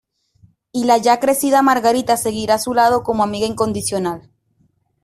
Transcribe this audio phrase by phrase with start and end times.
[0.71, 4.31] Y la ya crecida Margarita seguirá a su lado como amiga incondicional...